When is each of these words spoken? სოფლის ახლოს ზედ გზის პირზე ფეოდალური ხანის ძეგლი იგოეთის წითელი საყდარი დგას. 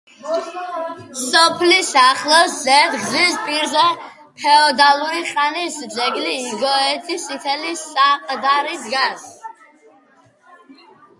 სოფლის 1.23 1.89
ახლოს 2.03 2.55
ზედ 2.67 2.95
გზის 3.01 3.35
პირზე 3.49 3.83
ფეოდალური 4.43 5.21
ხანის 5.33 5.77
ძეგლი 5.97 6.33
იგოეთის 6.53 7.29
წითელი 7.29 7.77
საყდარი 7.85 8.79
დგას. 8.87 9.29